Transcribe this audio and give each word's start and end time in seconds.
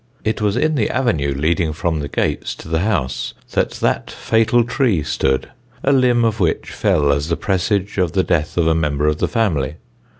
It 0.23 0.41
was 0.41 0.57
in 0.57 0.73
the 0.73 0.89
avenue 0.89 1.31
leading 1.37 1.73
from 1.73 1.99
the 1.99 2.07
gates 2.07 2.55
to 2.55 2.67
the 2.67 2.79
house 2.79 3.35
that 3.51 3.69
that 3.85 4.09
fatal 4.09 4.63
tree 4.63 5.03
stood, 5.03 5.51
a 5.83 5.91
limb 5.91 6.25
of 6.25 6.39
which 6.39 6.71
fell 6.71 7.13
as 7.13 7.27
the 7.27 7.37
presage 7.37 7.99
of 7.99 8.13
the 8.13 8.23
death 8.23 8.57
of 8.57 8.65
a 8.65 8.73
member 8.73 9.05
of 9.05 9.19
the 9.19 9.27
family. 9.27 9.75